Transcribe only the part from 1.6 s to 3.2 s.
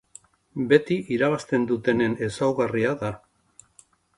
dutenen ezaugarria da.